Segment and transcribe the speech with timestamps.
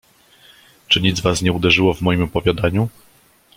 [0.87, 2.89] "Czy nic was nie uderzyło w moim opowiadaniu?"